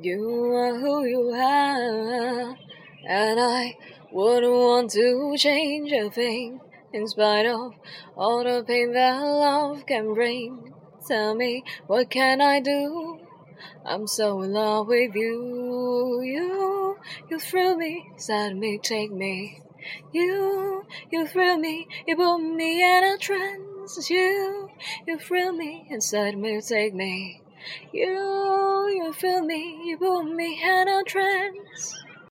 [0.00, 2.56] You are who you are,
[3.06, 3.76] and I
[4.10, 6.60] wouldn't want to change a thing
[6.92, 7.74] in spite of
[8.16, 10.72] all the pain that love can bring.
[11.06, 13.20] Tell me, what can I do?
[13.84, 16.22] I'm so in love with you.
[16.22, 16.96] You,
[17.28, 19.60] you thrill me, set me, take me.
[20.12, 24.08] You, you thrill me, you put me in a trance.
[24.08, 24.70] You,
[25.06, 27.42] you thrill me, and set me, take me.
[27.92, 28.88] You,
[29.22, 31.31] feel me, you me and I'll trance.